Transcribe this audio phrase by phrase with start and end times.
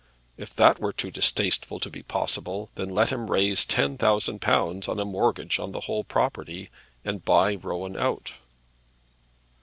[0.35, 4.87] If that were too distasteful to be possible, then let him raise ten thousand pounds
[4.87, 6.71] on a mortgage on the whole property,
[7.05, 8.33] and buy Rowan out.